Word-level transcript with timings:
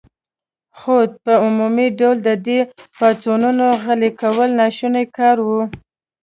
خو 0.77 0.95
په 1.23 1.33
عمومي 1.45 1.87
ډول 1.99 2.17
د 2.27 2.29
دې 2.45 2.59
پاڅونونو 2.97 3.65
غلي 3.83 4.11
کول 4.21 4.49
ناشوني 4.59 5.05
کار 5.17 5.37
و. 5.47 5.49